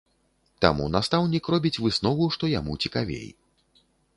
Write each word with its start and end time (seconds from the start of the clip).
Таму 0.63 0.87
настаўнік 0.95 1.51
робіць 1.55 1.73
выснову, 1.83 2.31
што 2.39 2.51
яму 2.59 2.79
цікавей. 2.87 3.29